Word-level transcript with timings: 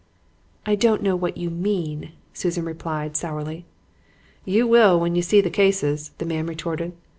"'I 0.65 0.75
don't 0.77 1.03
know 1.03 1.15
what 1.15 1.37
you 1.37 1.51
mean,' 1.51 2.09
Susan 2.33 2.65
replied, 2.65 3.15
sourly. 3.15 3.65
"'You 4.45 4.65
will 4.65 4.99
when 4.99 5.13
you 5.13 5.21
see 5.21 5.41
the 5.41 5.51
cases,' 5.51 6.09
the 6.17 6.25
man 6.25 6.47
retorted. 6.47 6.93